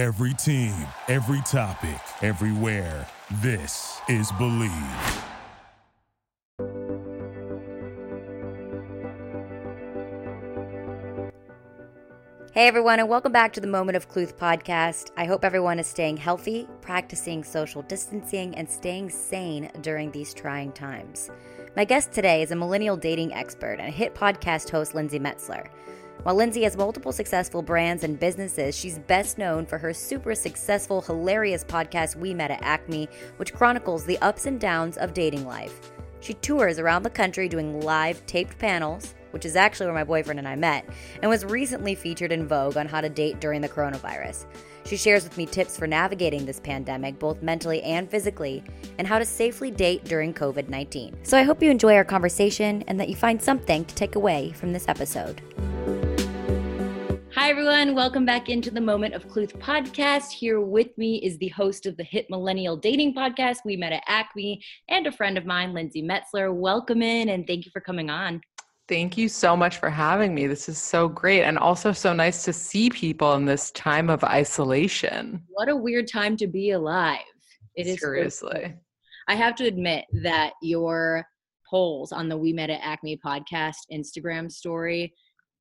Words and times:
Every 0.00 0.32
team, 0.32 0.72
every 1.08 1.42
topic, 1.42 2.00
everywhere. 2.22 3.06
This 3.42 4.00
is 4.08 4.32
Bleav. 4.32 5.22
Hey 12.54 12.66
everyone, 12.66 12.98
and 12.98 13.10
welcome 13.10 13.30
back 13.30 13.52
to 13.52 13.60
the 13.60 13.66
Moment 13.66 13.94
of 13.94 14.08
Cluth 14.08 14.38
podcast. 14.38 15.10
I 15.18 15.26
hope 15.26 15.44
everyone 15.44 15.78
is 15.78 15.86
staying 15.86 16.16
healthy, 16.16 16.66
practicing 16.80 17.44
social 17.44 17.82
distancing, 17.82 18.54
and 18.54 18.70
staying 18.70 19.10
sane 19.10 19.70
during 19.82 20.12
these 20.12 20.32
trying 20.32 20.72
times. 20.72 21.30
My 21.76 21.84
guest 21.84 22.10
today 22.12 22.40
is 22.40 22.52
a 22.52 22.56
millennial 22.56 22.96
dating 22.96 23.34
expert 23.34 23.74
and 23.74 23.92
hit 23.92 24.14
podcast 24.14 24.70
host, 24.70 24.94
Lindsey 24.94 25.18
Metselaar. 25.18 25.68
While 26.22 26.34
Lindsay 26.34 26.62
has 26.64 26.76
multiple 26.76 27.12
successful 27.12 27.62
brands 27.62 28.04
and 28.04 28.20
businesses, 28.20 28.76
she's 28.76 28.98
best 28.98 29.38
known 29.38 29.64
for 29.64 29.78
her 29.78 29.94
super 29.94 30.34
successful, 30.34 31.00
hilarious 31.00 31.64
podcast, 31.64 32.16
We 32.16 32.34
Met 32.34 32.50
at 32.50 32.62
Acme, 32.62 33.08
which 33.38 33.54
chronicles 33.54 34.04
the 34.04 34.18
ups 34.18 34.46
and 34.46 34.60
downs 34.60 34.98
of 34.98 35.14
dating 35.14 35.46
life. 35.46 35.92
She 36.20 36.34
tours 36.34 36.78
around 36.78 37.02
the 37.04 37.10
country 37.10 37.48
doing 37.48 37.80
live 37.80 38.24
taped 38.26 38.58
panels 38.58 39.14
which 39.30 39.44
is 39.44 39.56
actually 39.56 39.86
where 39.86 39.94
my 39.94 40.04
boyfriend 40.04 40.38
and 40.38 40.48
I 40.48 40.56
met, 40.56 40.84
and 41.22 41.30
was 41.30 41.44
recently 41.44 41.94
featured 41.94 42.32
in 42.32 42.46
Vogue 42.46 42.76
on 42.76 42.86
how 42.86 43.00
to 43.00 43.08
date 43.08 43.40
during 43.40 43.60
the 43.60 43.68
coronavirus. 43.68 44.46
She 44.84 44.96
shares 44.96 45.24
with 45.24 45.36
me 45.36 45.46
tips 45.46 45.76
for 45.76 45.86
navigating 45.86 46.46
this 46.46 46.58
pandemic, 46.58 47.18
both 47.18 47.42
mentally 47.42 47.82
and 47.82 48.10
physically, 48.10 48.64
and 48.98 49.06
how 49.06 49.18
to 49.18 49.24
safely 49.24 49.70
date 49.70 50.04
during 50.04 50.34
COVID 50.34 50.68
19. 50.68 51.18
So 51.22 51.38
I 51.38 51.42
hope 51.42 51.62
you 51.62 51.70
enjoy 51.70 51.94
our 51.94 52.04
conversation 52.04 52.82
and 52.86 52.98
that 52.98 53.08
you 53.08 53.14
find 53.14 53.40
something 53.40 53.84
to 53.84 53.94
take 53.94 54.16
away 54.16 54.52
from 54.52 54.72
this 54.72 54.88
episode. 54.88 55.42
Hi, 57.40 57.48
everyone. 57.48 57.94
Welcome 57.94 58.26
back 58.26 58.50
into 58.50 58.70
the 58.70 58.82
Moment 58.82 59.14
of 59.14 59.26
Cluth 59.26 59.58
podcast. 59.58 60.30
Here 60.30 60.60
with 60.60 60.88
me 60.98 61.16
is 61.24 61.38
the 61.38 61.48
host 61.48 61.86
of 61.86 61.96
the 61.96 62.04
hit 62.04 62.28
millennial 62.28 62.76
dating 62.76 63.14
podcast, 63.14 63.60
We 63.64 63.78
Met 63.78 63.94
at 63.94 64.02
Acme, 64.06 64.62
and 64.90 65.06
a 65.06 65.10
friend 65.10 65.38
of 65.38 65.46
mine, 65.46 65.72
Lindsey 65.72 66.02
Metselaar. 66.02 66.54
Welcome 66.54 67.00
in 67.00 67.30
and 67.30 67.46
thank 67.46 67.64
you 67.64 67.70
for 67.72 67.80
coming 67.80 68.10
on. 68.10 68.42
Thank 68.90 69.16
you 69.16 69.26
so 69.26 69.56
much 69.56 69.78
for 69.78 69.88
having 69.88 70.34
me. 70.34 70.48
This 70.48 70.68
is 70.68 70.76
so 70.76 71.08
great 71.08 71.44
and 71.44 71.56
also 71.56 71.92
so 71.92 72.12
nice 72.12 72.44
to 72.44 72.52
see 72.52 72.90
people 72.90 73.32
in 73.32 73.46
this 73.46 73.70
time 73.70 74.10
of 74.10 74.22
isolation. 74.22 75.42
What 75.48 75.70
a 75.70 75.76
weird 75.76 76.08
time 76.08 76.36
to 76.36 76.46
be 76.46 76.72
alive. 76.72 77.20
It 77.74 77.86
is 77.86 78.00
seriously. 78.00 78.74
I 79.28 79.34
have 79.34 79.54
to 79.54 79.64
admit 79.64 80.04
that 80.24 80.52
your 80.60 81.24
polls 81.70 82.12
on 82.12 82.28
the 82.28 82.36
We 82.36 82.52
Met 82.52 82.68
at 82.68 82.80
Acme 82.82 83.18
podcast 83.24 83.76
Instagram 83.90 84.52
story 84.52 85.14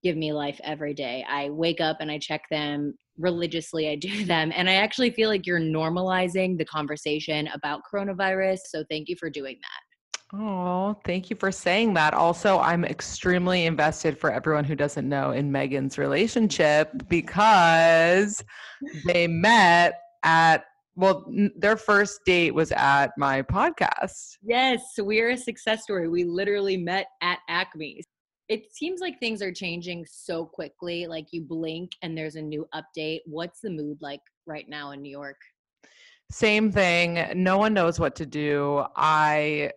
give 0.04 0.18
me 0.18 0.34
life 0.34 0.60
every 0.64 0.94
day. 0.94 1.26
I 1.30 1.50
wake 1.50 1.82
up 1.82 1.98
and 2.00 2.12
I 2.12 2.20
check 2.20 2.44
them 2.50 2.94
religiously. 3.18 3.90
I 3.90 3.96
do 3.96 4.26
them 4.34 4.52
and 4.56 4.70
I 4.70 4.76
actually 4.76 5.12
feel 5.12 5.30
like 5.30 5.46
you're 5.46 5.60
normalizing 5.60 6.58
the 6.58 6.66
conversation 6.66 7.48
about 7.54 7.82
coronavirus. 7.92 8.60
So 8.66 8.84
thank 8.90 9.10
you 9.10 9.16
for 9.18 9.30
doing 9.30 9.58
that. 9.62 9.90
Oh, 10.32 10.96
thank 11.06 11.32
you 11.32 11.36
for 11.36 11.52
saying 11.52 11.96
that. 11.96 12.14
Also, 12.14 12.60
I'm 12.60 12.86
extremely 12.86 13.66
invested 13.66 14.16
for 14.16 14.32
everyone 14.32 14.64
who 14.64 14.76
doesn't 14.76 15.10
know 15.10 15.32
in 15.32 15.52
Megan's 15.52 15.98
relationship 15.98 16.90
mm-hmm. 16.90 17.08
because 17.10 18.44
they 19.06 19.26
met 19.28 19.96
at 20.24 20.66
well, 20.96 21.26
their 21.56 21.78
first 21.78 22.20
date 22.26 22.54
was 22.54 22.74
at 22.74 23.12
my 23.18 23.42
podcast. 23.42 24.38
Yes, 24.44 24.82
we're 24.98 25.30
a 25.30 25.38
success 25.38 25.84
story. 25.84 26.10
We 26.10 26.26
literally 26.26 26.76
met 26.76 27.08
at 27.22 27.40
Acme. 27.48 28.04
It 28.50 28.74
seems 28.76 29.00
like 29.00 29.20
things 29.20 29.44
are 29.44 29.52
changing 29.52 30.06
so 30.10 30.44
quickly. 30.44 31.06
Like 31.06 31.28
you 31.32 31.42
blink 31.42 31.92
and 32.02 32.18
there's 32.18 32.36
a 32.36 32.42
new 32.42 32.68
update. 32.74 33.20
What's 33.26 33.62
the 33.62 33.70
mood 33.70 34.00
like 34.02 34.22
right 34.48 34.68
now 34.68 34.92
in 34.92 35.04
New 35.04 35.12
York? 35.12 35.38
Same 36.32 36.72
thing. 36.72 37.24
No 37.36 37.60
one 37.60 37.76
knows 37.76 38.00
what 38.00 38.16
to 38.16 38.26
do. 38.26 38.84
I 38.96 39.72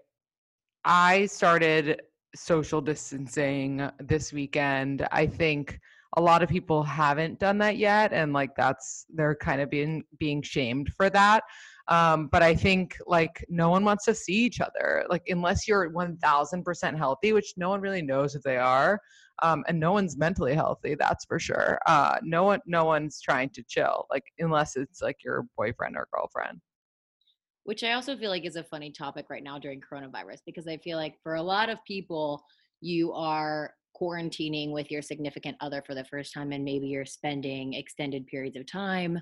I 0.85 1.27
started 1.27 2.01
social 2.35 2.81
distancing 2.81 3.89
this 4.01 4.33
weekend. 4.33 5.07
I 5.13 5.27
think 5.27 5.79
a 6.17 6.21
lot 6.21 6.43
of 6.43 6.49
people 6.49 6.83
haven't 6.83 7.39
done 7.39 7.59
that 7.59 7.77
yet 7.77 8.13
and 8.13 8.33
like 8.33 8.55
that's 8.57 9.07
they're 9.15 9.35
kind 9.35 9.61
of 9.61 9.71
being 9.71 10.03
being 10.19 10.41
shamed 10.43 10.91
for 10.97 11.11
that. 11.11 11.43
Um, 11.89 12.29
but 12.29 12.43
I 12.43 12.55
think 12.55 12.97
like 13.07 13.45
no 13.49 13.71
one 13.71 13.85
wants 13.85 14.05
to 14.05 14.15
see 14.15 14.35
each 14.35 14.61
other. 14.61 15.05
Like 15.11 15.23
unless 15.29 15.67
you're 15.67 15.91
1000% 15.91 16.97
healthy, 16.97 17.33
which 17.33 17.55
no 17.57 17.69
one 17.69 17.81
really 17.81 18.03
knows 18.03 18.35
if 18.35 18.43
they 18.43 18.57
are. 18.57 19.01
Um, 19.43 19.65
and 19.67 19.81
no 19.81 19.93
one's 19.93 20.17
mentally 20.17 20.55
healthy, 20.55 20.95
that's 20.95 21.25
for 21.25 21.39
sure. 21.39 21.79
Uh, 21.87 22.19
no 22.23 22.45
one 22.45 22.61
no 22.67 22.85
one's 22.85 23.21
trying 23.21 23.51
to 23.51 23.65
chill 23.67 24.07
like 24.11 24.25
unless 24.39 24.77
it's 24.77 25.03
like 25.03 25.17
your 25.25 25.47
boyfriend 25.57 25.97
or 25.97 26.07
girlfriend 26.13 26.61
which 27.65 27.85
I 27.85 27.93
also 27.93 28.17
feel 28.17 28.31
like 28.31 28.45
is 28.45 28.57
a 28.57 28.65
funny 28.65 28.91
topic 28.91 29.27
right 29.31 29.43
now 29.43 29.59
during 29.59 29.81
coronavirus 29.81 30.39
because 30.47 30.67
I 30.67 30.79
feel 30.79 30.99
like 30.99 31.17
for 31.23 31.35
a 31.35 31.43
lot 31.43 31.69
of 31.69 31.79
people, 31.87 32.43
you 32.81 33.13
are 33.13 33.75
quarantining 34.01 34.73
with 34.73 34.91
your 34.91 35.03
significant 35.03 35.57
other 35.61 35.83
for 35.87 35.95
the 35.95 36.05
first 36.05 36.35
time, 36.35 36.53
and 36.53 36.65
maybe 36.65 36.89
you're 36.89 37.07
spending 37.07 37.75
extended 37.75 38.27
periods 38.27 38.57
of 38.57 38.67
time 38.67 39.21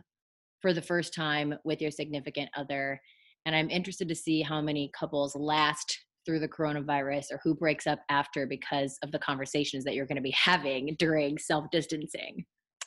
for 0.60 0.72
the 0.72 0.82
first 0.82 1.14
time 1.14 1.54
with 1.64 1.80
your 1.80 1.90
significant 1.90 2.50
other. 2.56 3.00
And 3.46 3.54
I'm 3.56 3.70
interested 3.70 4.08
to 4.08 4.14
see 4.14 4.42
how 4.42 4.60
many 4.60 4.90
couples 4.98 5.34
last 5.34 5.98
through 6.26 6.40
the 6.40 6.48
coronavirus 6.48 7.32
or 7.32 7.40
who 7.42 7.54
breaks 7.54 7.86
up 7.86 8.00
after 8.08 8.46
because 8.46 8.98
of 9.02 9.10
the 9.10 9.18
conversations 9.18 9.84
that 9.84 9.94
you're 9.94 10.06
going 10.06 10.16
to 10.16 10.22
be 10.22 10.30
having 10.36 10.96
during 10.98 11.38
self 11.38 11.64
distancing. 11.72 12.44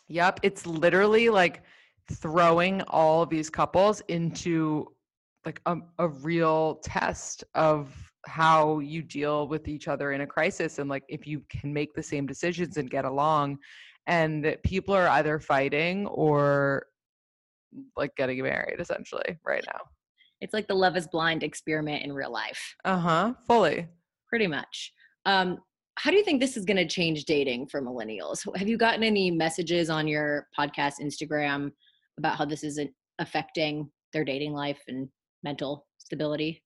Yep. 0.09 0.41
It's 0.43 0.65
literally 0.65 1.29
like 1.29 1.63
throwing 2.11 2.81
all 2.83 3.23
of 3.23 3.29
these 3.29 3.49
couples 3.49 4.01
into 4.09 4.87
like 5.45 5.61
a, 5.65 5.77
a 5.99 6.07
real 6.07 6.75
test 6.83 7.43
of 7.55 7.93
how 8.25 8.79
you 8.79 9.01
deal 9.01 9.47
with 9.47 9.67
each 9.67 9.87
other 9.87 10.13
in 10.13 10.21
a 10.21 10.27
crisis 10.27 10.79
and 10.79 10.89
like 10.89 11.03
if 11.09 11.27
you 11.27 11.41
can 11.49 11.73
make 11.73 11.93
the 11.93 12.03
same 12.03 12.25
decisions 12.25 12.77
and 12.77 12.89
get 12.89 13.03
along 13.03 13.57
and 14.07 14.57
people 14.63 14.93
are 14.93 15.09
either 15.09 15.39
fighting 15.39 16.07
or 16.07 16.85
like 17.95 18.15
getting 18.15 18.41
married 18.41 18.79
essentially 18.79 19.37
right 19.45 19.63
now 19.67 19.79
it's 20.41 20.53
like 20.53 20.67
the 20.67 20.73
love 20.73 20.97
is 20.97 21.07
blind 21.07 21.43
experiment 21.43 22.03
in 22.03 22.11
real 22.11 22.31
life 22.31 22.75
uh-huh 22.85 23.33
fully 23.47 23.87
pretty 24.27 24.47
much 24.47 24.91
um 25.25 25.57
how 25.95 26.09
do 26.09 26.17
you 26.17 26.23
think 26.23 26.41
this 26.41 26.57
is 26.57 26.65
going 26.65 26.77
to 26.77 26.87
change 26.87 27.25
dating 27.25 27.67
for 27.67 27.81
millennials 27.81 28.39
have 28.57 28.67
you 28.67 28.77
gotten 28.77 29.03
any 29.03 29.29
messages 29.29 29.89
on 29.89 30.07
your 30.07 30.47
podcast 30.57 30.93
instagram 31.01 31.71
about 32.17 32.37
how 32.37 32.45
this 32.45 32.63
is 32.63 32.79
affecting 33.19 33.89
their 34.11 34.23
dating 34.23 34.53
life 34.53 34.79
and 34.87 35.09
mental 35.43 35.87
stability? 35.97 36.63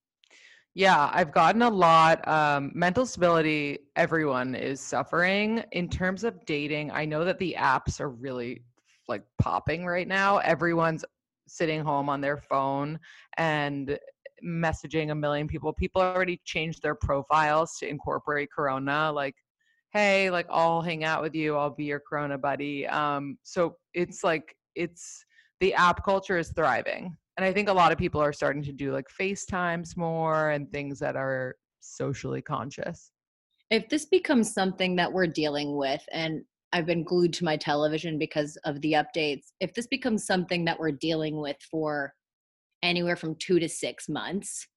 Yeah, 0.75 1.09
I've 1.12 1.31
gotten 1.31 1.63
a 1.63 1.69
lot. 1.69 2.28
Um, 2.28 2.72
mental 2.75 3.06
stability, 3.06 3.79
everyone 3.96 4.53
is 4.53 4.79
suffering. 4.79 5.63
In 5.72 5.90
terms 5.90 6.23
of 6.23 6.46
dating, 6.46 6.91
I 6.91 7.06
know 7.06 7.25
that 7.25 7.40
the 7.40 7.56
apps 7.57 8.00
are 8.00 8.09
really 8.09 8.63
like 9.07 9.23
popping 9.41 9.85
right 9.85 10.07
now. 10.07 10.38
Everyone's 10.40 11.03
sitting 11.47 11.81
home 11.81 12.09
on 12.09 12.22
their 12.22 12.38
phone 12.38 13.00
and 13.38 13.97
messaging 14.45 15.12
a 15.12 15.16
million 15.16 15.47
people. 15.47 15.73
People 15.73 16.01
already 16.01 16.41
changed 16.45 16.81
their 16.81 16.95
profiles 16.95 17.78
to 17.79 17.88
incorporate 17.88 18.50
Corona, 18.56 19.12
like, 19.12 19.35
hey, 19.94 20.29
like 20.29 20.47
I'll 20.50 20.81
hang 20.81 21.03
out 21.03 21.22
with 21.22 21.34
you, 21.34 21.56
I'll 21.56 21.69
be 21.69 21.85
your 21.85 22.01
Corona 22.07 22.38
buddy. 22.38 22.85
Um, 22.88 23.38
so 23.44 23.78
it's 23.94 24.23
like 24.23 24.56
it's 24.75 25.23
the 25.59 25.73
app 25.73 26.03
culture 26.03 26.38
is 26.38 26.51
thriving 26.51 27.17
and 27.38 27.46
I 27.46 27.53
think 27.53 27.69
a 27.69 27.73
lot 27.73 27.91
of 27.91 27.97
people 27.97 28.19
are 28.19 28.34
starting 28.34 28.63
to 28.63 28.73
do 28.73 28.91
like 28.91 29.06
FaceTimes 29.09 29.96
more 29.96 30.50
and 30.50 30.69
things 30.72 31.00
that 31.00 31.16
are 31.16 31.56
socially 31.81 32.41
conscious. 32.41 33.12
If 33.69 33.90
this 33.90 34.06
becomes 34.06 34.53
something 34.53 34.96
that 34.96 35.12
we're 35.12 35.28
dealing 35.28 35.78
with, 35.78 36.01
and 36.12 36.41
I've 36.73 36.85
been 36.85 37.03
glued 37.03 37.33
to 37.33 37.45
my 37.45 37.57
television 37.57 38.17
because 38.17 38.57
of 38.66 38.81
the 38.81 38.94
updates, 38.94 39.51
if 39.59 39.73
this 39.73 39.88
becomes 39.88 40.25
something 40.25 40.66
that 40.66 40.79
we're 40.79 40.91
dealing 40.91 41.39
with 41.39 41.58
for 41.72 42.14
anywhere 42.84 43.16
from 43.16 43.35
two 43.35 43.59
to 43.59 43.69
six 43.69 44.09
months, 44.09 44.67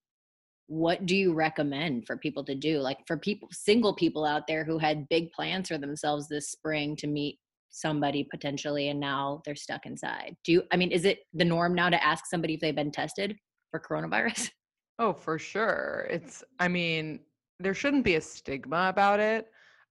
what 0.68 1.04
do 1.04 1.16
you 1.16 1.34
recommend 1.34 2.06
for 2.06 2.16
people 2.16 2.44
to 2.44 2.54
do? 2.54 2.78
Like 2.78 2.98
for 3.06 3.16
people, 3.16 3.48
single 3.50 3.94
people 3.94 4.24
out 4.24 4.46
there 4.46 4.64
who 4.64 4.78
had 4.78 5.08
big 5.08 5.32
plans 5.32 5.68
for 5.68 5.78
themselves 5.78 6.28
this 6.28 6.50
spring 6.50 6.94
to 6.96 7.08
meet 7.08 7.38
somebody 7.70 8.26
potentially 8.30 8.88
and 8.88 9.00
now 9.00 9.40
they're 9.44 9.54
stuck 9.54 9.86
inside. 9.86 10.36
Do 10.44 10.52
you 10.52 10.62
i 10.72 10.76
mean 10.76 10.90
is 10.90 11.04
it 11.04 11.20
the 11.32 11.44
norm 11.44 11.74
now 11.74 11.88
to 11.88 12.04
ask 12.04 12.26
somebody 12.26 12.54
if 12.54 12.60
they've 12.60 12.74
been 12.74 12.92
tested 12.92 13.36
for 13.70 13.80
coronavirus? 13.80 14.50
Oh 14.98 15.14
for 15.14 15.38
sure. 15.38 16.06
It's 16.10 16.44
i 16.58 16.68
mean 16.68 17.20
there 17.58 17.72
shouldn't 17.72 18.04
be 18.04 18.16
a 18.16 18.20
stigma 18.20 18.88
about 18.90 19.18
it 19.18 19.46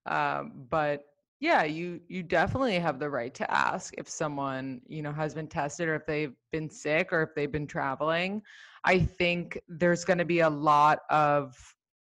um, 0.06 0.52
but 0.70 1.06
yeah 1.40 1.64
you 1.64 2.00
you 2.08 2.22
definitely 2.22 2.78
have 2.78 3.00
the 3.00 3.10
right 3.10 3.34
to 3.34 3.50
ask 3.52 3.94
if 3.98 4.08
someone 4.08 4.82
you 4.88 5.02
know 5.02 5.12
has 5.12 5.34
been 5.34 5.48
tested 5.48 5.88
or 5.88 5.96
if 5.96 6.06
they've 6.06 6.34
been 6.52 6.70
sick 6.70 7.12
or 7.12 7.24
if 7.24 7.30
they've 7.36 7.52
been 7.52 7.68
traveling 7.68 8.42
i 8.86 9.00
think 9.00 9.60
there's 9.68 10.04
going 10.04 10.18
to 10.18 10.26
be 10.26 10.42
a 10.42 10.50
lot 10.50 11.00
of 11.10 11.56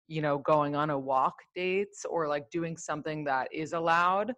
you 0.07 0.21
know 0.21 0.37
going 0.39 0.75
on 0.75 0.89
a 0.89 0.97
walk 0.97 1.35
dates 1.55 2.05
or 2.09 2.27
like 2.27 2.49
doing 2.49 2.77
something 2.77 3.23
that 3.23 3.47
is 3.53 3.73
allowed 3.73 4.33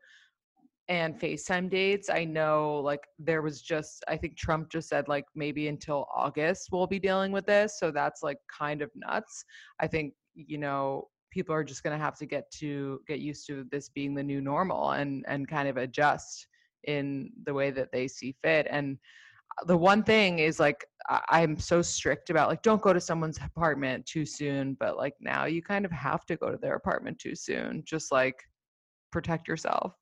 and 0.90 1.20
FaceTime 1.20 1.70
dates. 1.70 2.10
I 2.10 2.26
know 2.26 2.82
like 2.84 3.02
there 3.20 3.44
was 3.44 3.62
just 3.62 4.04
I 4.08 4.18
think 4.18 4.36
Trump 4.36 4.72
just 4.72 4.90
said 4.90 5.08
like 5.08 5.26
maybe 5.36 5.68
until 5.68 6.08
August 6.14 6.70
we'll 6.72 6.88
be 6.88 7.00
dealing 7.00 7.32
with 7.32 7.46
this. 7.46 7.80
So 7.80 7.92
that's 7.92 8.24
like 8.24 8.40
kind 8.52 8.82
of 8.82 8.90
nuts. 8.96 9.46
I 9.80 9.88
think, 9.88 10.14
you 10.34 10.58
know, 10.58 11.08
people 11.32 11.54
are 11.54 11.64
just 11.64 11.84
going 11.84 11.98
to 11.98 12.04
have 12.04 12.18
to 12.18 12.26
get 12.26 12.50
to 12.52 13.02
get 13.08 13.20
used 13.20 13.46
to 13.48 13.66
this 13.72 13.90
being 13.90 14.14
the 14.16 14.24
new 14.24 14.42
normal 14.42 14.92
and 14.92 15.26
and 15.28 15.48
kind 15.48 15.68
of 15.68 15.78
adjust 15.78 16.48
in 16.86 17.32
the 17.46 17.54
way 17.54 17.72
that 17.72 17.92
they 17.92 18.08
see 18.08 18.36
fit 18.44 18.68
and 18.70 18.98
uh, 19.60 19.66
the 19.66 19.78
one 19.78 20.04
thing 20.04 20.40
is 20.40 20.60
like 20.60 20.86
i'm 21.30 21.60
so 21.60 21.82
strict 21.82 22.30
about 22.30 22.50
like 22.50 22.62
don't 22.62 22.82
go 22.82 22.94
to 22.94 23.02
someone's 23.02 23.40
apartment 23.44 24.06
too 24.06 24.26
soon 24.26 24.78
but 24.80 24.96
like 24.98 25.14
now 25.20 25.46
you 25.46 25.62
kind 25.62 25.86
of 25.86 25.92
have 25.92 26.26
to 26.26 26.38
go 26.38 26.50
to 26.50 26.58
their 26.58 26.76
apartment 26.76 27.20
too 27.20 27.36
soon 27.36 27.84
just 27.86 28.12
like 28.12 28.36
protect 29.12 29.48
yourself 29.48 29.94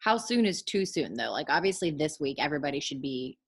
How 0.00 0.18
soon 0.18 0.44
is 0.44 0.62
too 0.62 0.84
soon 0.84 1.14
though? 1.14 1.32
Like 1.32 1.46
obviously 1.48 1.90
this 1.90 2.20
week 2.20 2.36
everybody 2.38 2.80
should 2.80 3.00
be 3.00 3.38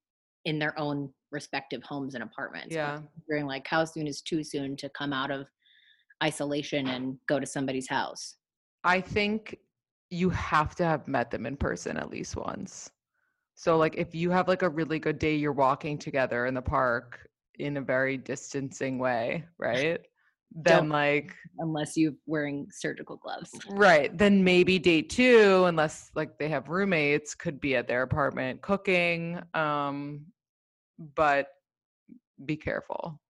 in 0.45 0.59
their 0.59 0.79
own 0.79 1.13
respective 1.33 1.83
homes 1.83 2.15
and 2.15 2.23
apartments. 2.23 2.75
yeah 2.75 3.01
Wondering 3.29 3.47
like 3.47 3.67
how 3.67 3.85
soon 3.85 4.07
is 4.07 4.23
too 4.23 4.43
soon 4.43 4.77
to 4.77 4.89
come 4.91 5.13
out 5.13 5.31
of 5.31 5.47
isolation 6.23 6.89
and 6.89 7.17
go 7.29 7.39
to 7.39 7.47
somebody's 7.47 7.89
house? 7.89 8.37
I 8.85 9.01
think 9.01 9.59
you 10.11 10.31
have 10.31 10.75
to 10.77 10.85
have 10.85 11.09
met 11.09 11.31
them 11.31 11.47
in 11.47 11.57
person 11.57 11.97
at 11.97 12.11
least 12.11 12.37
once. 12.37 12.91
So 13.55 13.77
like 13.77 13.97
if 13.97 14.15
you 14.15 14.31
have 14.31 14.49
like 14.49 14.63
a 14.63 14.69
really 14.69 14.99
good 14.99 15.19
day 15.19 15.35
you're 15.35 15.53
walking 15.53 15.99
together 15.99 16.47
in 16.47 16.55
the 16.55 16.63
park 16.63 17.29
in 17.59 17.79
a 17.79 17.81
very 17.81 18.17
distancing 18.17 18.99
way, 18.99 19.45
right? 19.59 20.01
Then 20.55 20.83
Don't- 20.83 20.89
like 20.91 21.35
Unless 21.59 21.97
you're 21.97 22.15
wearing 22.27 22.69
surgical 22.71 23.17
gloves. 23.17 23.51
right, 23.69 24.17
then 24.17 24.45
maybe 24.45 24.79
day 24.79 25.03
2 25.03 25.65
unless 25.67 26.13
like 26.15 26.39
they 26.39 26.49
have 26.49 26.69
roommates 26.69 27.35
could 27.35 27.61
be 27.61 27.75
at 27.75 27.89
their 27.89 28.03
apartment 28.03 28.63
cooking 28.63 29.41
um 29.55 30.25
but 31.17 31.49
be 32.45 32.57
careful. 32.57 33.21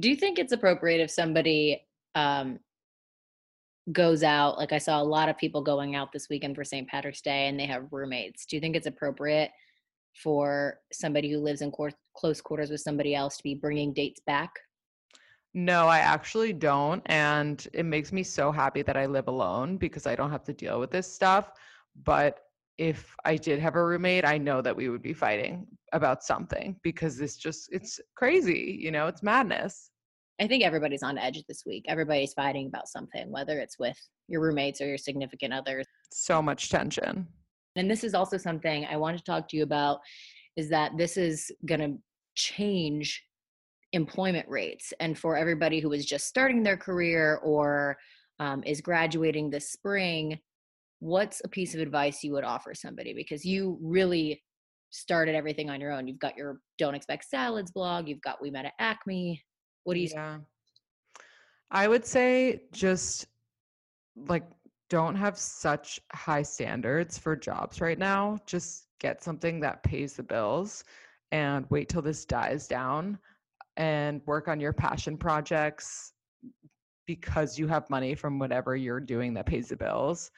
Do 0.00 0.08
you 0.08 0.16
think 0.16 0.38
it's 0.38 0.52
appropriate 0.52 1.00
if 1.02 1.10
somebody 1.10 1.86
um, 2.16 2.58
goes 3.92 4.24
out? 4.24 4.58
Like 4.58 4.72
I 4.72 4.78
saw 4.78 5.00
a 5.00 5.04
lot 5.04 5.28
of 5.28 5.38
people 5.38 5.62
going 5.62 5.94
out 5.94 6.10
this 6.12 6.28
weekend 6.28 6.56
for 6.56 6.64
St. 6.64 6.88
Patrick's 6.88 7.20
Day, 7.20 7.46
and 7.46 7.60
they 7.60 7.66
have 7.66 7.92
roommates. 7.92 8.46
Do 8.46 8.56
you 8.56 8.60
think 8.60 8.74
it's 8.74 8.88
appropriate 8.88 9.52
for 10.22 10.80
somebody 10.92 11.30
who 11.30 11.38
lives 11.38 11.60
in 11.60 11.70
close 12.16 12.40
quarters 12.40 12.70
with 12.70 12.80
somebody 12.80 13.14
else 13.14 13.36
to 13.36 13.42
be 13.44 13.54
bringing 13.54 13.92
dates 13.92 14.20
back? 14.26 14.50
No, 15.54 15.86
I 15.86 15.98
actually 15.98 16.52
don't. 16.52 17.02
And 17.06 17.66
it 17.72 17.84
makes 17.84 18.12
me 18.12 18.22
so 18.22 18.50
happy 18.50 18.82
that 18.82 18.96
I 18.96 19.06
live 19.06 19.28
alone 19.28 19.76
because 19.76 20.06
I 20.06 20.14
don't 20.14 20.30
have 20.30 20.44
to 20.44 20.52
deal 20.52 20.80
with 20.80 20.90
this 20.90 21.10
stuff. 21.10 21.52
But 22.04 22.40
if 22.76 23.14
I 23.24 23.36
did 23.36 23.58
have 23.60 23.74
a 23.74 23.84
roommate, 23.84 24.26
I 24.26 24.36
know 24.36 24.60
that 24.60 24.76
we 24.76 24.88
would 24.90 25.02
be 25.02 25.14
fighting 25.14 25.66
about 25.92 26.22
something 26.22 26.76
because 26.82 27.20
it's 27.20 27.36
just, 27.36 27.70
it's 27.72 28.00
crazy. 28.16 28.78
You 28.78 28.90
know, 28.90 29.06
it's 29.06 29.22
madness. 29.22 29.90
I 30.40 30.46
think 30.46 30.64
everybody's 30.64 31.02
on 31.02 31.18
edge 31.18 31.42
this 31.48 31.62
week. 31.64 31.84
Everybody's 31.88 32.34
fighting 32.34 32.66
about 32.66 32.88
something, 32.88 33.30
whether 33.30 33.58
it's 33.58 33.78
with 33.78 33.98
your 34.28 34.42
roommates 34.42 34.80
or 34.80 34.86
your 34.86 34.98
significant 34.98 35.54
others. 35.54 35.86
So 36.12 36.42
much 36.42 36.68
tension. 36.68 37.26
and 37.76 37.90
this 37.90 38.02
is 38.02 38.14
also 38.14 38.36
something 38.36 38.86
i 38.90 38.96
want 38.96 39.16
to 39.16 39.22
talk 39.22 39.48
to 39.48 39.56
you 39.56 39.62
about 39.62 40.00
is 40.56 40.68
that 40.68 40.92
this 40.96 41.16
is 41.16 41.50
going 41.66 41.80
to 41.80 41.96
change 42.34 43.22
employment 43.92 44.46
rates 44.48 44.92
and 45.00 45.16
for 45.16 45.36
everybody 45.36 45.80
who 45.80 45.92
is 45.92 46.04
just 46.04 46.26
starting 46.26 46.62
their 46.62 46.76
career 46.76 47.40
or 47.42 47.96
um, 48.40 48.62
is 48.64 48.80
graduating 48.80 49.48
this 49.48 49.70
spring 49.70 50.38
what's 50.98 51.40
a 51.44 51.48
piece 51.48 51.74
of 51.74 51.80
advice 51.80 52.22
you 52.24 52.32
would 52.32 52.44
offer 52.44 52.74
somebody 52.74 53.14
because 53.14 53.44
you 53.44 53.78
really 53.80 54.42
started 54.90 55.34
everything 55.34 55.70
on 55.70 55.80
your 55.80 55.92
own 55.92 56.08
you've 56.08 56.18
got 56.18 56.36
your 56.36 56.60
don't 56.78 56.94
expect 56.94 57.24
salads 57.28 57.70
blog 57.70 58.08
you've 58.08 58.20
got 58.22 58.40
we 58.42 58.50
met 58.50 58.64
at 58.64 58.72
acme 58.78 59.40
what 59.86 59.94
do 59.94 60.00
you 60.00 60.08
Yeah. 60.12 60.38
I 61.70 61.86
would 61.88 62.04
say 62.04 62.62
just 62.72 63.26
like 64.16 64.44
don't 64.88 65.14
have 65.14 65.38
such 65.38 66.00
high 66.12 66.42
standards 66.42 67.18
for 67.18 67.36
jobs 67.36 67.80
right 67.80 67.98
now. 67.98 68.38
Just 68.46 68.88
get 68.98 69.22
something 69.22 69.60
that 69.60 69.82
pays 69.82 70.14
the 70.14 70.22
bills 70.22 70.84
and 71.32 71.66
wait 71.70 71.88
till 71.88 72.02
this 72.02 72.24
dies 72.24 72.66
down 72.66 73.18
and 73.76 74.22
work 74.26 74.48
on 74.48 74.58
your 74.58 74.72
passion 74.72 75.16
projects 75.16 76.12
because 77.06 77.56
you 77.58 77.68
have 77.68 77.88
money 77.88 78.14
from 78.14 78.38
whatever 78.40 78.74
you're 78.74 79.00
doing 79.00 79.34
that 79.34 79.46
pays 79.46 79.68
the 79.68 79.76
bills 79.76 80.30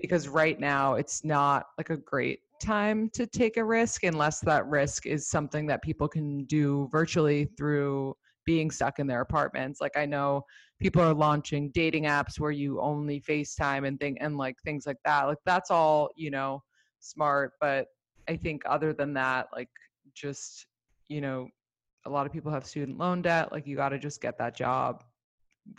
because 0.00 0.26
mm-hmm. 0.26 0.36
right 0.36 0.60
now 0.60 0.94
it's 0.94 1.24
not 1.24 1.66
like 1.78 1.90
a 1.90 1.96
great 1.96 2.40
time 2.60 3.08
to 3.10 3.26
take 3.26 3.56
a 3.56 3.64
risk 3.64 4.02
unless 4.02 4.40
that 4.40 4.66
risk 4.66 5.06
is 5.06 5.28
something 5.28 5.66
that 5.66 5.82
people 5.82 6.08
can 6.08 6.44
do 6.46 6.88
virtually 6.90 7.44
through 7.56 8.16
being 8.46 8.70
stuck 8.70 8.98
in 8.98 9.06
their 9.06 9.20
apartments. 9.20 9.80
Like 9.80 9.96
i 9.96 10.06
know 10.06 10.42
people 10.80 11.02
are 11.02 11.14
launching 11.14 11.70
dating 11.70 12.04
apps 12.04 12.38
where 12.38 12.50
you 12.50 12.80
only 12.80 13.20
facetime 13.20 13.86
and 13.86 13.98
thing 14.00 14.16
and 14.20 14.36
like 14.36 14.56
things 14.64 14.86
like 14.86 14.98
that. 15.04 15.24
Like 15.24 15.38
that's 15.44 15.70
all 15.70 16.10
you 16.16 16.30
know 16.30 16.62
smart 16.98 17.52
but 17.60 17.86
i 18.26 18.34
think 18.34 18.62
other 18.66 18.92
than 18.92 19.12
that 19.12 19.46
like 19.52 19.68
just 20.14 20.66
you 21.08 21.20
know 21.20 21.46
a 22.06 22.10
lot 22.10 22.24
of 22.24 22.32
people 22.32 22.52
have 22.52 22.64
student 22.64 22.98
loan 22.98 23.20
debt. 23.20 23.52
Like 23.52 23.66
you 23.66 23.76
got 23.76 23.90
to 23.90 23.98
just 23.98 24.20
get 24.22 24.38
that 24.38 24.56
job 24.56 25.04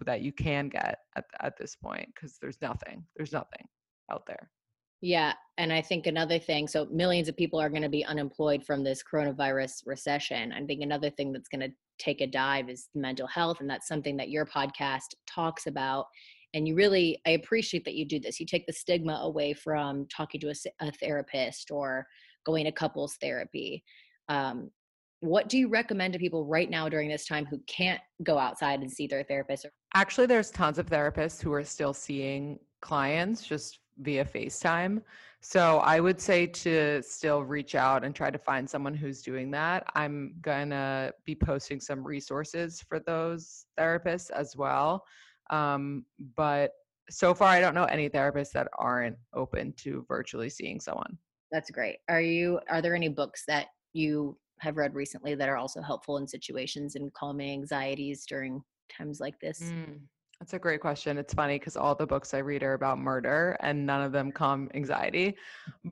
that 0.06 0.22
you 0.22 0.34
can 0.34 0.68
get 0.68 1.00
at, 1.16 1.24
at 1.40 1.58
this 1.58 1.76
point 1.76 2.08
because 2.14 2.38
there's 2.42 2.62
nothing 2.62 3.04
there's 3.16 3.32
nothing 3.32 3.66
out 4.12 4.24
there. 4.28 4.52
Yeah, 5.00 5.34
and 5.60 5.72
I 5.72 5.82
think 5.82 6.08
another 6.08 6.40
thing, 6.40 6.68
so 6.68 6.86
millions 6.86 7.30
of 7.30 7.38
people 7.38 7.62
are 7.62 7.70
going 7.70 7.84
to 7.84 7.90
be 7.90 8.04
unemployed 8.04 8.64
from 8.66 8.84
this 8.84 9.04
coronavirus 9.04 9.84
recession. 9.86 10.52
I 10.52 10.66
think 10.66 10.82
another 10.82 11.12
thing 11.12 11.32
that's 11.32 11.48
going 11.48 11.62
to 11.62 11.72
take 11.98 12.22
a 12.22 12.28
dive 12.28 12.70
is 12.70 12.90
mental 12.96 13.28
health, 13.28 13.60
and 13.60 13.70
that's 13.70 13.88
something 13.88 14.18
that 14.18 14.30
your 14.30 14.46
podcast 14.46 15.16
talks 15.26 15.68
about. 15.68 16.08
And 16.54 16.68
you 16.68 16.76
really, 16.76 17.22
I 17.26 17.32
appreciate 17.32 17.86
that 17.86 17.96
you 17.96 18.06
do 18.06 18.20
this. 18.20 18.40
You 18.40 18.46
take 18.46 18.66
the 18.66 18.74
stigma 18.74 19.20
away 19.24 19.54
from 19.54 20.08
talking 20.08 20.40
to 20.42 20.54
a 20.80 20.92
therapist 20.94 21.72
or 21.72 22.08
going 22.46 22.66
to 22.66 22.72
couples 22.72 23.18
therapy. 23.22 23.84
Um, 24.30 24.72
what 25.20 25.50
do 25.50 25.58
you 25.58 25.68
recommend 25.68 26.14
to 26.14 26.20
people 26.20 26.46
right 26.46 26.70
now 26.70 26.88
during 26.88 27.10
this 27.10 27.26
time 27.26 27.46
who 27.46 27.60
can't 27.68 28.00
go 28.24 28.38
outside 28.38 28.82
and 28.82 28.92
see 28.92 29.08
their 29.08 29.24
therapist? 29.24 29.66
Actually, 29.96 30.28
there's 30.28 30.52
tons 30.52 30.78
of 30.78 30.86
therapists 30.86 31.42
who 31.42 31.52
are 31.54 31.64
still 31.64 31.94
seeing 31.94 32.60
clients 32.82 33.46
just 33.46 33.80
via 34.00 34.26
FaceTime. 34.26 35.02
So 35.42 35.80
I 35.80 36.00
would 36.00 36.20
say 36.20 36.48
to 36.48 37.02
still 37.04 37.44
reach 37.44 37.76
out 37.76 38.04
and 38.04 38.14
try 38.14 38.30
to 38.30 38.38
find 38.38 38.70
someone 38.70 38.94
who's 38.94 39.22
doing 39.22 39.52
that. 39.52 39.86
I'm 39.96 40.36
going 40.42 40.72
to 40.72 41.14
be 41.26 41.36
posting 41.36 41.80
some 41.80 42.06
resources 42.06 42.82
for 42.82 43.00
those 43.00 43.66
therapists 43.78 44.32
as 44.32 44.56
well. 44.56 45.06
Um, 45.50 46.06
but 46.36 46.72
so 47.10 47.34
far, 47.34 47.50
I 47.50 47.60
don't 47.60 47.76
know 47.76 47.86
any 47.86 48.10
therapists 48.10 48.52
that 48.52 48.68
aren't 48.78 49.18
open 49.34 49.74
to 49.78 50.06
virtually 50.08 50.50
seeing 50.50 50.80
someone. 50.80 51.18
That's 51.52 51.72
great. 51.72 52.00
Are 52.10 52.22
you? 52.22 52.60
Are 52.70 52.82
there 52.82 52.96
any 52.96 53.08
books 53.08 53.44
that 53.48 53.68
you 53.94 54.38
have 54.60 54.76
read 54.76 54.94
recently 54.96 55.36
that 55.36 55.48
are 55.48 55.56
also 55.56 55.82
helpful 55.82 56.18
in 56.18 56.28
situations 56.28 56.96
and 56.96 57.14
calming 57.14 57.52
anxieties 57.52 58.26
during 58.26 58.62
times 58.90 59.20
like 59.20 59.40
this? 59.40 59.62
Mm, 59.62 60.00
that's 60.40 60.54
a 60.54 60.60
great 60.60 60.82
question. 60.82 61.18
It's 61.18 61.34
funny 61.34 61.58
because 61.58 61.76
all 61.76 61.96
the 61.96 62.06
books 62.06 62.34
I 62.34 62.40
read 62.40 62.62
are 62.62 62.74
about 62.74 63.00
murder 63.00 63.58
and 63.62 63.86
none 63.86 64.04
of 64.04 64.12
them 64.12 64.32
calm 64.32 64.70
anxiety. 64.76 65.36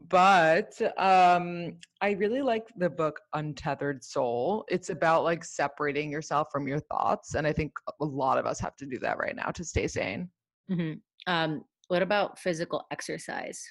But 0.10 0.80
um, 0.98 1.74
I 2.02 2.12
really 2.12 2.44
like 2.44 2.68
the 2.78 2.90
book 2.90 3.20
Untethered 3.34 4.04
Soul. 4.04 4.64
It's 4.68 4.90
about 4.90 5.24
like 5.24 5.44
separating 5.44 6.12
yourself 6.12 6.50
from 6.52 6.68
your 6.68 6.80
thoughts. 6.80 7.34
And 7.34 7.48
I 7.48 7.54
think 7.54 7.74
a 8.00 8.06
lot 8.06 8.38
of 8.38 8.46
us 8.46 8.60
have 8.60 8.75
to 8.78 8.86
do 8.86 9.00
that 9.00 9.18
right 9.18 9.36
now 9.36 9.50
to 9.50 9.64
stay 9.64 9.88
sane. 9.88 10.30
hmm 10.70 10.94
Um, 11.25 11.64
what 11.88 12.04
about 12.04 12.38
physical 12.38 12.86
exercise? 12.92 13.64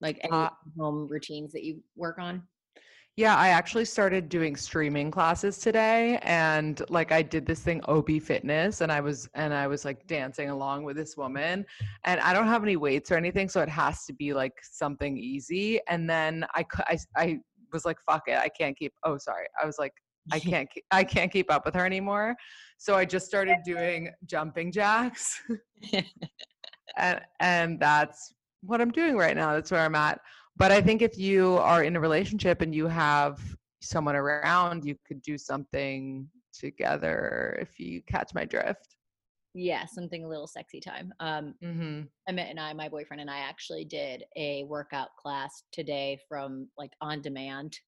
Like 0.00 0.18
any 0.22 0.32
Uh, 0.32 0.48
home 0.78 1.06
routines 1.08 1.52
that 1.52 1.62
you 1.64 1.82
work 1.94 2.18
on? 2.18 2.42
Yeah, 3.16 3.34
I 3.34 3.48
actually 3.48 3.86
started 3.86 4.28
doing 4.28 4.56
streaming 4.56 5.10
classes 5.10 5.56
today 5.56 6.18
and 6.20 6.82
like 6.90 7.12
I 7.12 7.22
did 7.22 7.46
this 7.46 7.60
thing 7.60 7.80
OB 7.86 8.20
Fitness 8.20 8.82
and 8.82 8.92
I 8.92 9.00
was 9.00 9.26
and 9.32 9.54
I 9.54 9.66
was 9.66 9.86
like 9.86 10.06
dancing 10.06 10.50
along 10.50 10.84
with 10.84 10.98
this 10.98 11.16
woman 11.16 11.64
and 12.04 12.20
I 12.20 12.34
don't 12.34 12.46
have 12.46 12.62
any 12.62 12.76
weights 12.76 13.10
or 13.10 13.16
anything 13.16 13.48
so 13.48 13.62
it 13.62 13.70
has 13.70 14.04
to 14.04 14.12
be 14.12 14.34
like 14.34 14.52
something 14.62 15.16
easy 15.16 15.80
and 15.88 16.08
then 16.10 16.44
I 16.54 16.66
I, 16.80 16.98
I 17.16 17.38
was 17.72 17.86
like 17.86 17.96
fuck 18.04 18.24
it 18.26 18.36
I 18.36 18.50
can't 18.50 18.76
keep 18.76 18.92
oh 19.04 19.16
sorry 19.16 19.46
I 19.62 19.64
was 19.64 19.78
like 19.78 19.94
I 20.30 20.38
can't 20.50 20.70
keep, 20.70 20.84
I 20.90 21.02
can't 21.02 21.32
keep 21.32 21.50
up 21.50 21.64
with 21.64 21.74
her 21.74 21.86
anymore 21.86 22.36
so 22.76 22.96
I 22.96 23.06
just 23.06 23.26
started 23.26 23.56
doing 23.64 24.10
jumping 24.26 24.70
jacks. 24.70 25.40
And 26.98 27.20
and 27.40 27.80
that's 27.80 28.32
what 28.62 28.80
I'm 28.80 28.92
doing 28.92 29.16
right 29.16 29.36
now 29.36 29.54
that's 29.54 29.70
where 29.70 29.80
I'm 29.80 29.96
at 29.96 30.20
but 30.56 30.72
I 30.72 30.80
think 30.80 31.02
if 31.02 31.18
you 31.18 31.56
are 31.58 31.84
in 31.84 31.96
a 31.96 32.00
relationship 32.00 32.62
and 32.62 32.74
you 32.74 32.86
have 32.86 33.40
someone 33.80 34.16
around, 34.16 34.84
you 34.84 34.96
could 35.06 35.20
do 35.22 35.36
something 35.36 36.28
together 36.52 37.58
if 37.60 37.78
you 37.78 38.02
catch 38.02 38.32
my 38.34 38.44
drift. 38.44 38.96
Yeah, 39.54 39.84
something 39.86 40.24
a 40.24 40.28
little 40.28 40.46
sexy 40.46 40.80
time. 40.80 41.12
Um, 41.20 41.54
Mm-hmm. 41.62 42.02
Emmett 42.28 42.50
and 42.50 42.60
I, 42.60 42.72
my 42.72 42.88
boyfriend 42.88 43.20
and 43.20 43.30
I, 43.30 43.38
actually 43.38 43.84
did 43.84 44.24
a 44.36 44.64
workout 44.64 45.08
class 45.16 45.62
today 45.72 46.18
from 46.28 46.68
like 46.76 46.92
on 47.00 47.22
demand. 47.22 47.78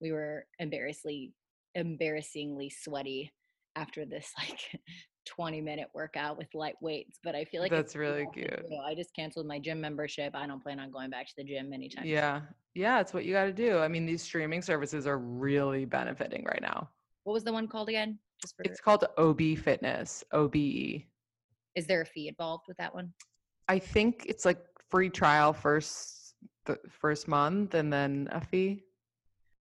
We 0.00 0.12
were 0.12 0.46
embarrassingly, 0.58 1.32
embarrassingly 1.74 2.70
sweaty 2.70 3.32
after 3.76 4.04
this 4.04 4.32
like 4.38 4.80
20 5.26 5.60
minute 5.60 5.88
workout 5.94 6.36
with 6.38 6.48
light 6.54 6.74
weights. 6.80 7.18
But 7.22 7.34
I 7.34 7.44
feel 7.44 7.60
like 7.62 7.70
That's 7.70 7.94
really 7.96 8.26
cute. 8.32 8.50
do. 8.70 8.76
I 8.84 8.94
just 8.94 9.14
canceled 9.14 9.46
my 9.46 9.58
gym 9.58 9.80
membership. 9.80 10.34
I 10.34 10.46
don't 10.46 10.62
plan 10.62 10.80
on 10.80 10.90
going 10.90 11.10
back 11.10 11.26
to 11.28 11.32
the 11.36 11.44
gym 11.44 11.72
anytime. 11.72 12.04
soon. 12.04 12.12
Yeah. 12.12 12.40
Yeah, 12.74 13.00
it's 13.00 13.12
what 13.12 13.24
you 13.26 13.32
got 13.34 13.44
to 13.44 13.52
do. 13.52 13.78
I 13.78 13.88
mean, 13.88 14.06
these 14.06 14.22
streaming 14.22 14.62
services 14.62 15.06
are 15.06 15.18
really 15.18 15.84
benefiting 15.84 16.44
right 16.44 16.62
now. 16.62 16.88
What 17.24 17.34
was 17.34 17.44
the 17.44 17.52
one 17.52 17.68
called 17.68 17.88
again? 17.90 18.18
Just 18.40 18.56
for 18.56 18.62
It's 18.64 18.80
called 18.80 19.04
OB 19.18 19.56
Fitness, 19.58 20.24
OBE. 20.32 21.04
is 21.76 21.86
there 21.86 22.00
a 22.00 22.06
fee 22.06 22.28
involved 22.28 22.64
with 22.66 22.76
that 22.78 22.94
one? 22.94 23.12
I 23.68 23.78
think 23.78 24.24
it's 24.26 24.44
like 24.44 24.58
free 24.90 25.10
trial 25.10 25.52
first 25.52 26.34
the 26.64 26.78
first 26.88 27.28
month 27.28 27.74
and 27.74 27.92
then 27.92 28.28
a 28.32 28.40
fee. 28.40 28.82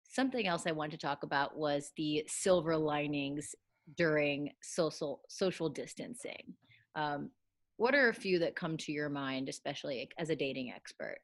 Something 0.05 0.47
else 0.47 0.65
I 0.67 0.73
wanted 0.73 0.93
to 1.01 1.07
talk 1.07 1.23
about 1.23 1.57
was 1.57 1.93
the 1.97 2.25
silver 2.29 2.77
linings 2.77 3.55
during 3.97 4.51
social 4.63 5.23
social 5.29 5.69
distancing. 5.69 6.55
Um, 6.95 7.31
what 7.77 7.95
are 7.95 8.09
a 8.11 8.15
few 8.15 8.39
that 8.41 8.57
come 8.57 8.77
to 8.79 8.93
your 8.93 9.09
mind, 9.09 9.49
especially 9.49 10.09
as 10.19 10.31
a 10.31 10.37
dating 10.37 10.71
expert? 10.71 11.19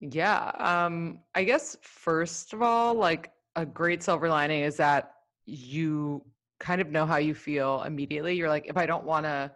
Yeah. 0.00 0.50
Um, 0.58 1.20
I 1.34 1.44
guess 1.44 1.76
first 1.82 2.52
of 2.52 2.62
all, 2.62 2.94
like 2.94 3.30
a 3.56 3.64
great 3.64 4.02
silver 4.02 4.28
lining 4.28 4.62
is 4.62 4.76
that 4.76 5.12
you 5.46 6.24
kind 6.60 6.80
of 6.80 6.90
know 6.90 7.06
how 7.06 7.16
you 7.16 7.34
feel 7.34 7.82
immediately. 7.82 8.34
You're 8.34 8.48
like, 8.48 8.66
if 8.66 8.76
I 8.76 8.86
don't 8.86 9.04
want 9.04 9.26
to 9.26 9.52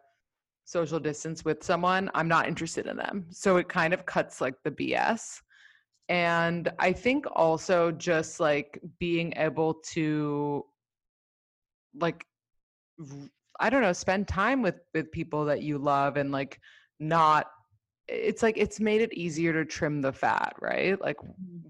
social 0.65 1.01
distance 1.01 1.45
with 1.45 1.63
someone, 1.63 2.11
I'm 2.15 2.29
not 2.29 2.47
interested 2.47 2.87
in 2.87 2.97
them. 2.97 3.27
So 3.31 3.57
it 3.57 3.69
kind 3.69 3.95
of 3.95 4.05
cuts 4.05 4.41
like 4.41 4.55
the 4.65 4.71
BS. 4.71 5.41
And 6.11 6.71
I 6.79 6.93
think 6.93 7.25
also 7.33 7.91
just 7.93 8.41
like 8.41 8.79
being 8.99 9.33
able 9.37 9.75
to 9.93 10.65
like 12.01 12.25
I 13.61 13.71
don't 13.71 13.83
know, 13.83 13.93
spend 13.93 14.29
time 14.29 14.63
with 14.63 14.77
with 14.95 15.11
people 15.13 15.45
that 15.47 15.63
you 15.63 15.79
love 15.79 16.17
and 16.17 16.31
like 16.33 16.61
not 17.01 17.47
it's 18.09 18.43
like 18.43 18.57
it's 18.57 18.81
made 18.81 19.03
it 19.03 19.13
easier 19.13 19.53
to 19.53 19.65
trim 19.65 20.01
the 20.01 20.13
fat, 20.13 20.55
right? 20.61 21.01
Like 21.01 21.17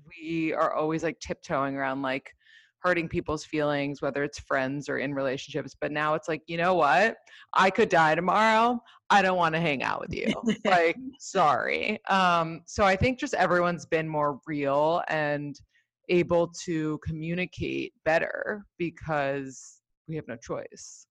we 0.08 0.52
are 0.52 0.72
always 0.72 1.02
like 1.02 1.18
tiptoeing 1.18 1.76
around 1.76 2.02
like 2.02 2.30
hurting 2.80 3.08
people's 3.08 3.44
feelings, 3.44 4.00
whether 4.00 4.22
it's 4.22 4.38
friends 4.38 4.88
or 4.88 4.98
in 4.98 5.12
relationships. 5.12 5.74
But 5.80 5.90
now 5.90 6.14
it's 6.14 6.28
like, 6.28 6.42
you 6.46 6.56
know 6.56 6.74
what? 6.74 7.16
I 7.54 7.70
could 7.70 7.88
die 7.88 8.14
tomorrow. 8.14 8.80
I 9.10 9.20
don't 9.22 9.36
want 9.36 9.54
to 9.54 9.60
hang 9.60 9.82
out 9.82 10.00
with 10.00 10.14
you. 10.14 10.32
like, 10.64 10.96
sorry. 11.18 11.98
Um, 12.08 12.62
so 12.66 12.84
I 12.84 12.94
think 12.94 13.18
just 13.18 13.34
everyone's 13.34 13.86
been 13.86 14.08
more 14.08 14.38
real 14.46 15.02
and 15.08 15.58
able 16.08 16.48
to 16.64 16.98
communicate 17.04 17.92
better 18.04 18.64
because 18.78 19.77
we 20.08 20.16
have 20.16 20.26
no 20.26 20.36
choice. 20.36 21.06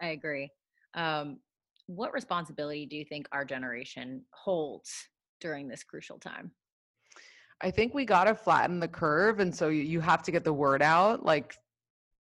I 0.00 0.08
agree. 0.08 0.50
Um, 0.94 1.38
what 1.86 2.12
responsibility 2.12 2.86
do 2.86 2.96
you 2.96 3.04
think 3.04 3.26
our 3.32 3.44
generation 3.44 4.24
holds 4.32 4.90
during 5.40 5.68
this 5.68 5.84
crucial 5.84 6.18
time? 6.18 6.52
I 7.60 7.70
think 7.70 7.94
we 7.94 8.04
got 8.04 8.24
to 8.24 8.34
flatten 8.34 8.80
the 8.80 8.88
curve. 8.88 9.40
And 9.40 9.54
so 9.54 9.68
you, 9.68 9.82
you 9.82 10.00
have 10.00 10.22
to 10.24 10.32
get 10.32 10.44
the 10.44 10.52
word 10.52 10.82
out. 10.82 11.24
Like, 11.24 11.54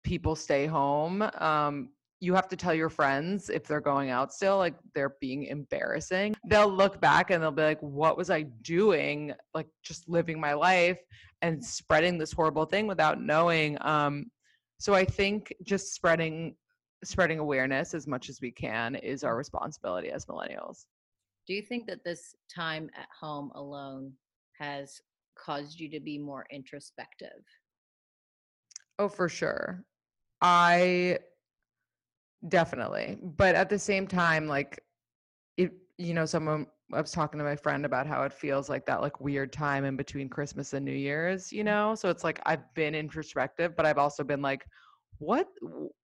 people 0.05 0.35
stay 0.35 0.67
home. 0.67 1.23
Um, 1.39 1.91
you 2.21 2.35
have 2.35 2.49
to 2.49 2.57
tell 2.57 2.75
your 2.75 2.91
friends 2.91 3.49
if 3.49 3.67
they're 3.67 3.81
going 3.81 4.11
out 4.11 4.33
still, 4.33 4.59
like 4.59 4.75
they're 4.95 5.15
being 5.21 5.45
embarrassing. 5.45 6.35
They'll 6.47 6.71
look 6.71 7.01
back 7.01 7.31
and 7.31 7.43
they'll 7.43 7.51
be 7.51 7.63
like, 7.63 7.81
what 7.81 8.19
was 8.19 8.29
I 8.29 8.43
doing? 8.43 9.33
Like, 9.55 9.69
just 9.83 10.07
living 10.09 10.39
my 10.39 10.53
life 10.53 10.99
and 11.41 11.65
spreading 11.65 12.19
this 12.19 12.33
horrible 12.33 12.67
thing 12.67 12.87
without 12.87 13.23
knowing. 13.23 13.79
Um, 13.81 14.31
so 14.81 14.95
I 14.95 15.05
think 15.05 15.55
just 15.63 15.95
spreading 15.95 16.57
spreading 17.05 17.39
awareness 17.39 17.95
as 17.95 18.07
much 18.07 18.29
as 18.29 18.41
we 18.41 18.51
can 18.51 18.95
is 18.95 19.25
our 19.25 19.37
responsibility 19.37 20.11
as 20.11 20.27
millennials. 20.27 20.87
Do 21.47 21.55
you 21.55 21.63
think 21.63 21.87
that 21.87 22.03
this 22.05 22.35
time 22.55 22.91
at 22.97 23.09
home 23.19 23.53
alone 23.55 24.13
has 24.59 25.01
caused 25.39 25.79
you 25.79 25.91
to 25.91 26.01
be 26.01 26.19
more 26.19 26.47
introspective? 26.51 27.45
Oh, 28.99 29.09
for 29.09 29.29
sure. 29.29 29.85
I 30.41 31.19
definitely. 32.49 33.19
But 33.23 33.55
at 33.55 33.69
the 33.69 33.79
same 33.79 34.07
time, 34.07 34.47
like 34.47 34.83
it, 35.59 35.73
you 35.99 36.15
know, 36.15 36.25
someone 36.25 36.67
I 36.93 37.01
was 37.01 37.11
talking 37.13 37.39
to 37.39 37.45
my 37.45 37.57
friend 37.57 37.85
about 37.85 38.07
how 38.07 38.23
it 38.25 38.33
feels 38.33 38.69
like 38.69 38.87
that 38.87 39.01
like 39.01 39.21
weird 39.21 39.53
time 39.53 39.85
in 39.85 39.97
between 39.97 40.29
Christmas 40.29 40.73
and 40.73 40.85
New 40.85 40.93
Year's, 40.93 41.53
you 41.53 41.65
know? 41.65 41.95
So 41.95 42.09
it's 42.09 42.25
like 42.25 42.41
I've 42.47 42.73
been 42.75 42.95
introspective, 42.95 43.77
but 43.77 43.87
I've 43.87 43.99
also 43.99 44.25
been 44.25 44.43
like, 44.43 44.65
what 45.19 45.47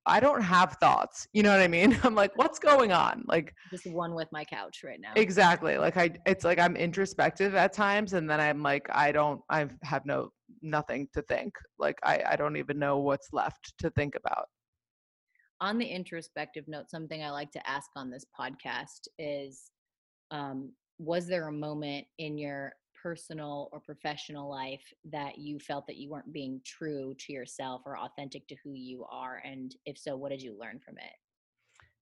I 0.05 0.21
don't 0.21 0.43
have 0.43 0.75
thoughts. 0.75 1.27
You 1.33 1.43
know 1.43 1.51
what 1.51 1.61
I 1.61 1.69
mean? 1.69 1.99
I'm 2.05 2.15
like, 2.15 2.37
what's 2.37 2.59
going 2.59 2.93
on? 2.93 3.25
Like 3.27 3.55
Just 3.71 3.87
one 3.87 4.15
with 4.15 4.29
my 4.31 4.45
couch 4.45 4.83
right 4.85 5.01
now. 5.01 5.13
Exactly. 5.17 5.79
Like 5.79 5.97
I 5.97 6.11
it's 6.27 6.45
like 6.45 6.59
I'm 6.59 6.77
introspective 6.77 7.55
at 7.55 7.73
times 7.73 8.13
and 8.13 8.29
then 8.29 8.41
I'm 8.41 8.63
like 8.63 8.87
I 8.93 9.13
don't 9.13 9.41
I 9.51 9.67
have 9.83 10.05
no 10.05 10.31
nothing 10.63 11.09
to 11.15 11.23
think. 11.23 11.55
Like 11.79 11.99
I 12.05 12.23
I 12.31 12.37
don't 12.37 12.57
even 12.57 12.79
know 12.79 12.99
what's 12.99 13.29
left 13.33 13.75
to 13.79 13.91
think 13.91 14.15
about. 14.15 14.47
on 15.63 15.79
the 15.79 15.87
introspective 15.87 16.65
note, 16.69 16.91
something 16.91 17.23
I 17.23 17.31
like 17.31 17.51
to 17.53 17.67
ask 17.69 17.89
on 17.97 18.11
this 18.11 18.27
podcast 18.39 19.09
is 19.19 19.71
um, 20.31 20.73
Was 20.99 21.27
there 21.27 21.49
a 21.49 21.53
moment 21.53 22.07
in 22.19 22.39
your 22.39 22.75
personal 23.03 23.69
or 23.73 23.81
professional 23.81 24.51
life 24.51 24.83
that 25.11 25.39
you 25.39 25.59
felt 25.59 25.87
that 25.87 25.97
you 25.97 26.11
weren't 26.11 26.33
being 26.33 26.61
true 26.65 27.15
to 27.19 27.33
yourself 27.33 27.83
or 27.87 27.99
authentic 27.99 28.49
to 28.49 28.57
who 28.65 28.73
you 28.73 29.05
are? 29.11 29.43
And 29.45 29.75
if 29.85 29.99
so, 29.99 30.17
what 30.17 30.31
did 30.31 30.43
you 30.43 30.59
learn 30.59 30.81
from 30.85 30.97
it? 30.99 31.13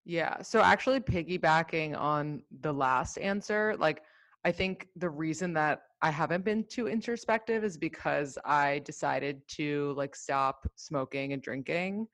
Yeah. 0.05 0.41
So 0.41 0.61
actually 0.61 0.99
piggybacking 0.99 1.97
on 1.97 2.43
the 2.61 2.73
last 2.73 3.17
answer, 3.17 3.75
like 3.79 4.03
I 4.45 4.51
think 4.51 4.87
the 4.97 5.09
reason 5.09 5.53
that 5.53 5.83
I 6.01 6.11
haven't 6.11 6.43
been 6.43 6.65
too 6.65 6.87
introspective 6.87 7.63
is 7.63 7.77
because 7.77 8.37
I 8.43 8.79
decided 8.79 9.41
to 9.55 9.93
like 9.95 10.15
stop 10.15 10.69
smoking 10.75 11.31
and 11.31 11.41
drinking. 11.41 12.07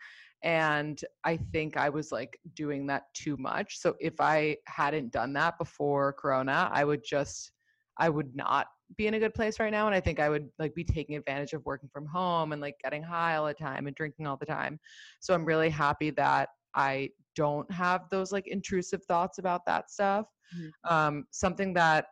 And 0.43 0.99
I 1.23 1.37
think 1.37 1.75
I 1.77 1.89
was 1.89 2.11
like 2.11 2.39
doing 2.55 2.87
that 2.87 3.03
too 3.13 3.35
much. 3.37 3.77
So 3.79 3.95
if 3.99 4.21
I 4.21 4.57
hadn't 4.67 5.11
done 5.11 5.33
that 5.33 5.57
before 5.57 6.13
Corona, 6.13 6.69
I 6.71 6.85
would 6.85 7.03
just, 7.03 7.51
I 7.97 8.09
would 8.09 8.35
not 8.35 8.67
be 8.97 9.07
in 9.07 9.15
a 9.15 9.19
good 9.19 9.33
place 9.33 9.59
right 9.59 9.71
now. 9.71 9.85
And 9.85 9.95
I 9.95 9.99
think 9.99 10.19
I 10.19 10.29
would 10.29 10.49
like 10.57 10.73
be 10.73 10.83
taking 10.83 11.15
advantage 11.15 11.53
of 11.53 11.65
working 11.65 11.89
from 11.91 12.05
home 12.05 12.53
and 12.53 12.61
like 12.61 12.75
getting 12.83 13.03
high 13.03 13.35
all 13.35 13.45
the 13.45 13.53
time 13.53 13.87
and 13.87 13.95
drinking 13.95 14.27
all 14.27 14.37
the 14.37 14.45
time. 14.45 14.79
So 15.19 15.33
I'm 15.33 15.45
really 15.45 15.69
happy 15.69 16.09
that 16.11 16.49
I 16.73 17.09
don't 17.35 17.69
have 17.71 18.09
those 18.09 18.31
like 18.31 18.47
intrusive 18.47 19.03
thoughts 19.05 19.37
about 19.37 19.65
that 19.65 19.91
stuff. 19.91 20.25
Mhm. 20.55 20.71
Um, 20.89 21.25
something 21.31 21.73
that 21.73 22.05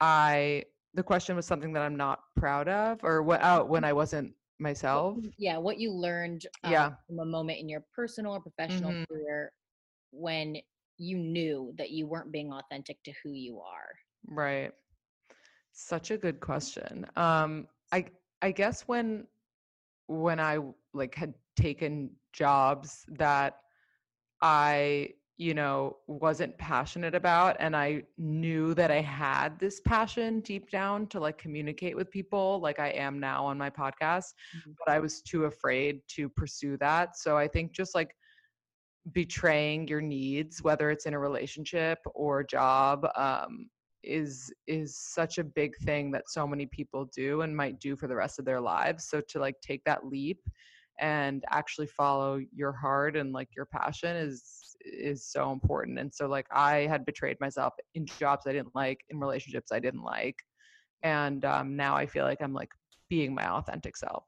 I, 0.00 0.64
the 0.94 1.02
question 1.02 1.36
was 1.36 1.46
something 1.46 1.72
that 1.74 1.82
I'm 1.82 1.96
not 1.96 2.20
proud 2.36 2.68
of 2.68 2.98
or 3.04 3.22
what 3.22 3.40
out 3.42 3.68
when 3.68 3.84
I 3.84 3.92
wasn't 3.92 4.34
myself. 4.60 5.18
Yeah, 5.36 5.58
what 5.58 5.78
you 5.78 5.92
learned 5.92 6.46
um, 6.64 6.72
Yeah. 6.72 6.96
from 7.06 7.18
a 7.20 7.24
moment 7.24 7.58
in 7.60 7.68
your 7.68 7.84
personal 7.94 8.32
or 8.32 8.40
professional 8.40 8.94
Mhm. 8.94 9.04
career 9.08 9.52
when 10.10 10.58
you 10.98 11.18
knew 11.18 11.72
that 11.78 11.90
you 11.90 12.06
weren't 12.06 12.32
being 12.32 12.52
authentic 12.52 13.02
to 13.04 13.12
who 13.22 13.32
you 13.32 13.60
are. 13.60 13.98
Right. 14.26 14.72
Such 15.72 16.10
a 16.10 16.18
good 16.18 16.40
question. 16.40 17.06
Um, 17.16 17.68
I 17.92 18.06
I 18.42 18.52
guess 18.52 18.82
when 18.88 19.26
when 20.06 20.40
I 20.40 20.58
like 20.92 21.14
had 21.14 21.34
taken 21.56 22.16
jobs 22.32 23.06
that 23.08 23.60
I, 24.42 25.14
you 25.40 25.54
know, 25.54 25.96
wasn't 26.06 26.58
passionate 26.58 27.14
about 27.14 27.56
and 27.60 27.74
I 27.74 28.02
knew 28.18 28.74
that 28.74 28.90
I 28.90 29.00
had 29.00 29.58
this 29.58 29.80
passion 29.80 30.40
deep 30.40 30.70
down 30.70 31.06
to 31.08 31.18
like 31.18 31.38
communicate 31.38 31.96
with 31.96 32.10
people 32.10 32.60
like 32.60 32.78
I 32.78 32.88
am 32.90 33.18
now 33.18 33.46
on 33.46 33.56
my 33.56 33.70
podcast, 33.70 34.34
Mhm. 34.54 34.74
but 34.78 34.92
I 34.92 34.98
was 35.00 35.22
too 35.22 35.46
afraid 35.46 36.02
to 36.16 36.28
pursue 36.28 36.76
that. 36.78 37.16
So 37.16 37.38
I 37.38 37.48
think 37.48 37.72
just 37.72 37.94
like 37.94 38.14
betraying 39.12 39.88
your 39.88 40.02
needs 40.02 40.62
whether 40.62 40.90
it's 40.90 41.06
in 41.06 41.14
a 41.14 41.18
relationship 41.18 41.98
or 42.14 42.40
a 42.40 42.46
job 42.46 43.06
um, 43.16 43.70
is 44.02 44.52
is 44.66 44.96
such 44.98 45.38
a 45.38 45.44
big 45.44 45.74
thing 45.78 46.10
that 46.10 46.28
so 46.28 46.46
many 46.46 46.66
people 46.66 47.06
do 47.16 47.40
and 47.40 47.56
might 47.56 47.80
do 47.80 47.96
for 47.96 48.08
the 48.08 48.14
rest 48.14 48.38
of 48.38 48.44
their 48.44 48.60
lives 48.60 49.08
so 49.08 49.20
to 49.28 49.38
like 49.38 49.58
take 49.62 49.82
that 49.84 50.06
leap 50.06 50.40
and 51.00 51.44
actually 51.50 51.86
follow 51.86 52.40
your 52.54 52.72
heart 52.72 53.16
and 53.16 53.32
like 53.32 53.48
your 53.56 53.66
passion 53.66 54.14
is 54.16 54.76
is 54.84 55.26
so 55.26 55.52
important 55.52 55.98
and 55.98 56.12
so 56.12 56.26
like 56.26 56.46
i 56.52 56.86
had 56.86 57.04
betrayed 57.04 57.36
myself 57.40 57.74
in 57.94 58.06
jobs 58.06 58.46
i 58.46 58.52
didn't 58.52 58.74
like 58.74 59.00
in 59.10 59.18
relationships 59.18 59.72
i 59.72 59.78
didn't 59.78 60.02
like 60.02 60.36
and 61.02 61.44
um, 61.44 61.76
now 61.76 61.96
i 61.96 62.06
feel 62.06 62.24
like 62.24 62.40
i'm 62.40 62.54
like 62.54 62.70
being 63.08 63.34
my 63.34 63.44
authentic 63.48 63.96
self. 63.96 64.24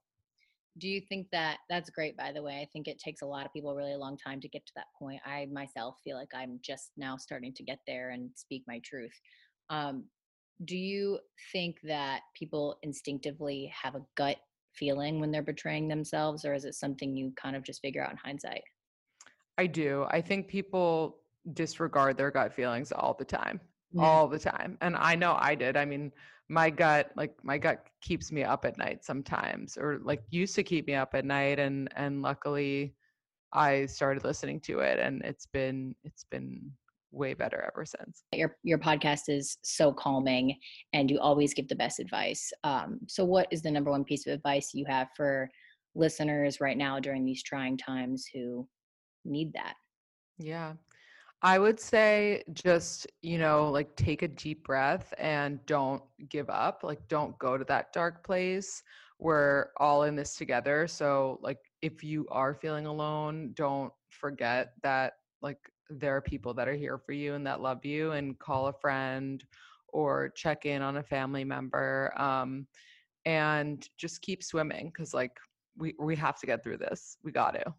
Do 0.76 0.88
you 0.88 1.00
think 1.00 1.28
that 1.30 1.58
that's 1.70 1.90
great 1.90 2.16
by 2.16 2.32
the 2.32 2.42
way 2.42 2.60
i 2.60 2.68
think 2.72 2.88
it 2.88 2.98
takes 2.98 3.20
a 3.22 3.26
lot 3.26 3.44
of 3.44 3.52
people 3.52 3.74
really 3.74 3.92
a 3.92 3.98
long 3.98 4.16
time 4.16 4.40
to 4.40 4.48
get 4.48 4.64
to 4.66 4.72
that 4.74 4.86
point 4.98 5.20
i 5.24 5.46
myself 5.52 5.96
feel 6.02 6.16
like 6.16 6.30
i'm 6.34 6.58
just 6.62 6.92
now 6.96 7.16
starting 7.18 7.52
to 7.54 7.62
get 7.62 7.80
there 7.86 8.10
and 8.10 8.30
speak 8.34 8.64
my 8.66 8.80
truth 8.82 9.12
um, 9.68 10.04
do 10.64 10.76
you 10.76 11.18
think 11.52 11.76
that 11.82 12.22
people 12.34 12.78
instinctively 12.82 13.70
have 13.82 13.94
a 13.94 14.02
gut 14.16 14.38
feeling 14.72 15.20
when 15.20 15.30
they're 15.30 15.42
betraying 15.42 15.88
themselves 15.88 16.44
or 16.44 16.54
is 16.54 16.64
it 16.64 16.74
something 16.74 17.16
you 17.16 17.32
kind 17.36 17.56
of 17.56 17.62
just 17.62 17.80
figure 17.80 18.02
out 18.02 18.10
in 18.10 18.16
hindsight? 18.16 18.62
I 19.58 19.66
do. 19.66 20.06
I 20.10 20.20
think 20.20 20.48
people 20.48 21.18
disregard 21.54 22.16
their 22.16 22.30
gut 22.30 22.52
feelings 22.52 22.92
all 22.92 23.14
the 23.18 23.24
time 23.24 23.60
yeah. 23.92 24.02
all 24.02 24.28
the 24.28 24.38
time 24.38 24.78
and 24.80 24.96
i 24.96 25.14
know 25.14 25.36
i 25.40 25.54
did. 25.54 25.76
I 25.76 25.84
mean 25.84 26.12
my 26.48 26.70
gut 26.70 27.10
like 27.16 27.34
my 27.42 27.58
gut 27.58 27.86
keeps 28.00 28.32
me 28.32 28.42
up 28.42 28.64
at 28.64 28.76
night 28.76 29.04
sometimes 29.04 29.76
or 29.76 30.00
like 30.02 30.22
used 30.30 30.54
to 30.56 30.62
keep 30.62 30.86
me 30.86 30.94
up 30.94 31.14
at 31.14 31.24
night 31.24 31.58
and 31.58 31.88
and 31.96 32.20
luckily 32.20 32.94
i 33.52 33.86
started 33.86 34.24
listening 34.24 34.60
to 34.60 34.80
it 34.80 34.98
and 34.98 35.22
it's 35.22 35.46
been 35.46 35.94
it's 36.04 36.24
been 36.24 36.70
way 37.12 37.34
better 37.34 37.62
ever 37.72 37.84
since 37.84 38.24
your 38.32 38.56
your 38.62 38.78
podcast 38.78 39.22
is 39.28 39.58
so 39.62 39.92
calming 39.92 40.58
and 40.92 41.10
you 41.10 41.18
always 41.18 41.54
give 41.54 41.68
the 41.68 41.76
best 41.76 42.00
advice 42.00 42.50
um, 42.64 42.98
so 43.06 43.24
what 43.24 43.46
is 43.50 43.62
the 43.62 43.70
number 43.70 43.90
one 43.90 44.04
piece 44.04 44.26
of 44.26 44.32
advice 44.32 44.70
you 44.72 44.84
have 44.88 45.08
for 45.16 45.48
listeners 45.94 46.60
right 46.60 46.78
now 46.78 46.98
during 46.98 47.24
these 47.24 47.42
trying 47.42 47.76
times 47.76 48.26
who 48.32 48.66
need 49.24 49.52
that 49.52 49.74
yeah 50.38 50.72
I 51.44 51.58
would 51.58 51.80
say 51.80 52.44
just, 52.52 53.08
you 53.20 53.36
know, 53.36 53.68
like 53.68 53.96
take 53.96 54.22
a 54.22 54.28
deep 54.28 54.64
breath 54.64 55.12
and 55.18 55.58
don't 55.66 56.02
give 56.28 56.48
up. 56.48 56.82
Like, 56.84 57.06
don't 57.08 57.36
go 57.40 57.58
to 57.58 57.64
that 57.64 57.92
dark 57.92 58.24
place. 58.24 58.80
We're 59.18 59.66
all 59.76 60.04
in 60.04 60.14
this 60.14 60.36
together. 60.36 60.86
So, 60.86 61.40
like, 61.42 61.58
if 61.80 62.04
you 62.04 62.28
are 62.30 62.54
feeling 62.54 62.86
alone, 62.86 63.52
don't 63.54 63.92
forget 64.08 64.74
that, 64.84 65.14
like, 65.42 65.58
there 65.98 66.16
are 66.16 66.20
people 66.20 66.54
that 66.54 66.68
are 66.68 66.74
here 66.74 66.98
for 66.98 67.12
you 67.12 67.34
and 67.34 67.46
that 67.46 67.60
love 67.60 67.84
you, 67.84 68.12
and 68.12 68.38
call 68.38 68.68
a 68.68 68.72
friend 68.72 69.44
or 69.88 70.30
check 70.30 70.64
in 70.66 70.82
on 70.82 70.96
a 70.96 71.02
family 71.02 71.44
member. 71.44 72.12
Um, 72.16 72.66
and 73.24 73.88
just 73.98 74.22
keep 74.22 74.42
swimming 74.42 74.88
because, 74.88 75.14
like, 75.14 75.36
we, 75.76 75.94
we 75.98 76.16
have 76.16 76.38
to 76.40 76.46
get 76.46 76.62
through 76.62 76.78
this. 76.78 77.16
We 77.22 77.32
got 77.32 77.52
to. 77.52 77.74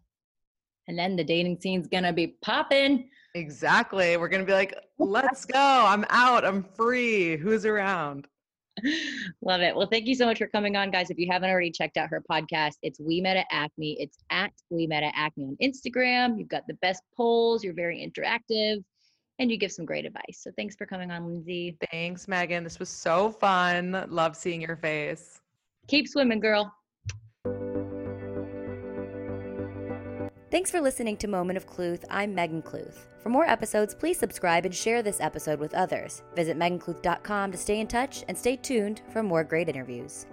And 0.88 0.98
then 0.98 1.16
the 1.16 1.24
dating 1.24 1.60
scene's 1.60 1.86
gonna 1.86 2.12
be 2.12 2.36
popping. 2.42 3.08
Exactly. 3.34 4.16
We're 4.16 4.28
to 4.28 4.46
be 4.46 4.52
like, 4.52 4.74
let's 4.98 5.44
go. 5.44 5.58
I'm 5.58 6.04
out. 6.10 6.44
I'm 6.44 6.62
free. 6.62 7.36
Who's 7.36 7.64
around? 7.64 8.28
Love 9.42 9.60
it. 9.60 9.74
Well, 9.74 9.86
thank 9.86 10.06
you 10.06 10.14
so 10.14 10.26
much 10.26 10.38
for 10.38 10.46
coming 10.46 10.76
on, 10.76 10.90
guys. 10.90 11.10
If 11.10 11.18
you 11.18 11.26
haven't 11.30 11.50
already 11.50 11.70
checked 11.70 11.96
out 11.96 12.08
her 12.10 12.22
podcast, 12.30 12.74
it's 12.82 13.00
We 13.00 13.20
Met 13.20 13.36
at 13.36 13.46
Acme. 13.50 13.96
It's 13.98 14.18
at 14.30 14.52
We 14.70 14.86
Met 14.86 15.02
at 15.02 15.12
Acme 15.16 15.44
on 15.44 15.56
Instagram. 15.62 16.38
You've 16.38 16.48
got 16.48 16.66
the 16.66 16.74
best 16.74 17.02
polls. 17.16 17.64
You're 17.64 17.74
very 17.74 17.98
interactive, 17.98 18.84
and 19.38 19.50
you 19.50 19.56
give 19.56 19.72
some 19.72 19.84
great 19.84 20.04
advice. 20.04 20.40
So 20.40 20.50
thanks 20.56 20.76
for 20.76 20.86
coming 20.86 21.10
on, 21.10 21.26
Lindsay. 21.26 21.76
Thanks, 21.90 22.28
Megan. 22.28 22.64
This 22.64 22.78
was 22.78 22.88
so 22.88 23.30
fun. 23.30 24.04
Love 24.08 24.36
seeing 24.36 24.60
your 24.60 24.76
face. 24.76 25.40
Keep 25.88 26.08
swimming, 26.08 26.40
girl. 26.40 26.72
Thanks 30.54 30.70
for 30.70 30.80
listening 30.80 31.16
to 31.16 31.26
Moment 31.26 31.56
of 31.56 31.66
Cluth. 31.66 32.04
I'm 32.10 32.32
Megan 32.32 32.62
Cluth. 32.62 33.08
For 33.20 33.28
more 33.28 33.44
episodes, 33.44 33.92
please 33.92 34.20
subscribe 34.20 34.64
and 34.64 34.72
share 34.72 35.02
this 35.02 35.20
episode 35.20 35.58
with 35.58 35.74
others. 35.74 36.22
Visit 36.36 36.56
megancluth.com 36.56 37.50
to 37.50 37.58
stay 37.58 37.80
in 37.80 37.88
touch 37.88 38.22
and 38.28 38.38
stay 38.38 38.54
tuned 38.54 39.02
for 39.12 39.24
more 39.24 39.42
great 39.42 39.68
interviews. 39.68 40.26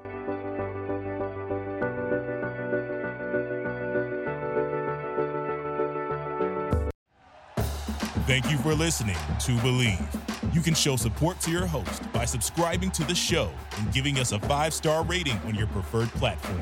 Thank 8.28 8.51
you 8.51 8.60
for 8.60 8.75
listening 8.75 9.16
to 9.16 9.51
Bleav. 9.63 10.54
You 10.54 10.62
can 10.62 10.75
show 10.75 10.98
support 10.98 11.40
to 11.40 11.50
your 11.50 11.66
host 11.66 12.13
by 12.13 12.25
subscribing 12.25 12.92
to 12.92 13.04
the 13.06 13.16
show 13.16 13.50
and 13.80 13.92
giving 13.92 14.20
us 14.20 14.34
a 14.34 14.40
five 14.42 14.75
star 14.75 15.04
rating 15.04 15.40
on 15.48 15.56
your 15.56 15.66
preferred 15.66 16.10
platform. 16.10 16.62